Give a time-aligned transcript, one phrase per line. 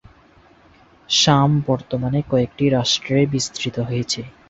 [1.09, 4.21] শাম বর্তমানে কয়েকটি রাষ্ট্রে বিস্তৃত রয়েছে।